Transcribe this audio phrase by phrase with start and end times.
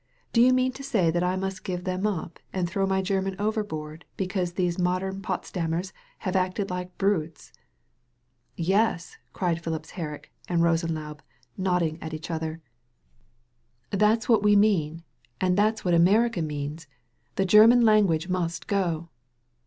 [0.33, 3.39] Do you mean to say that I must give them up and throw my Grerman
[3.39, 5.91] overboard because these modem Pots dammers
[6.25, 7.51] have acted like bmtes?"
[8.57, 11.19] "Yes," cried Phipps Herrick and Rosenlaube,
[11.55, 12.61] nodding at each other,
[13.91, 15.03] "that's what we mean,
[15.39, 16.87] and 148 THE VALLEY OF VISION that's what America means.
[17.35, 19.09] The German language must go!"